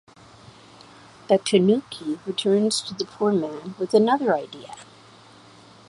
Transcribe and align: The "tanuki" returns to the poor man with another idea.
The 1.27 1.37
"tanuki" 1.37 2.17
returns 2.25 2.81
to 2.81 2.95
the 2.95 3.05
poor 3.05 3.31
man 3.31 3.75
with 3.77 3.93
another 3.93 4.33
idea. 4.35 4.73